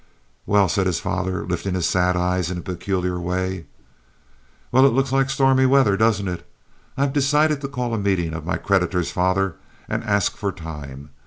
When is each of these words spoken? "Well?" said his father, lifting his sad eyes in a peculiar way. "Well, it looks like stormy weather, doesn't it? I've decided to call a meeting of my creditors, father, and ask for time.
"Well?" 0.47 0.67
said 0.67 0.87
his 0.87 0.99
father, 0.99 1.45
lifting 1.45 1.75
his 1.75 1.85
sad 1.87 2.17
eyes 2.17 2.49
in 2.49 2.57
a 2.57 2.61
peculiar 2.61 3.19
way. 3.19 3.67
"Well, 4.71 4.83
it 4.87 4.93
looks 4.93 5.11
like 5.11 5.29
stormy 5.29 5.67
weather, 5.67 5.95
doesn't 5.95 6.27
it? 6.27 6.49
I've 6.97 7.13
decided 7.13 7.61
to 7.61 7.67
call 7.67 7.93
a 7.93 7.99
meeting 7.99 8.33
of 8.33 8.43
my 8.43 8.57
creditors, 8.57 9.11
father, 9.11 9.57
and 9.87 10.03
ask 10.03 10.35
for 10.35 10.51
time. 10.51 11.11